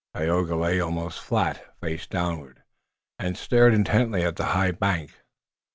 [0.15, 2.63] Tayoga lay almost flat, face downward,
[3.19, 5.13] and stared intently at the high bank.